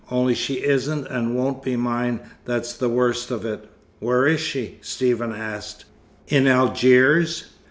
[0.09, 3.65] Only she isn't and won't be mine that's the worst of it."
[3.99, 5.85] "Where is she?" Stephen asked.
[6.27, 7.43] "In Algiers?"